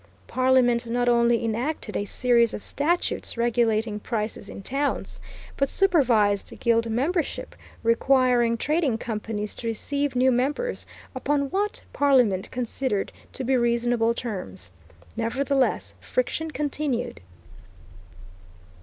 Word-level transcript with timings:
Parliament 0.25 0.87
not 0.87 1.07
only 1.07 1.45
enacted 1.45 1.95
a 1.95 2.05
series 2.05 2.55
of 2.55 2.63
statutes 2.63 3.37
regulating 3.37 3.99
prices 3.99 4.49
in 4.49 4.63
towns, 4.63 5.21
but 5.57 5.69
supervised 5.69 6.59
guild 6.59 6.89
membership, 6.89 7.55
requiring 7.83 8.57
trading 8.57 8.97
companies 8.97 9.53
to 9.53 9.67
receive 9.67 10.15
new 10.15 10.31
members 10.31 10.87
upon 11.13 11.51
what 11.51 11.83
Parliament 11.93 12.49
considered 12.49 13.11
to 13.31 13.43
be 13.43 13.55
reasonable 13.55 14.15
terms. 14.15 14.71
Nevertheless, 15.15 15.93
friction 15.99 16.49
continued. 16.49 17.21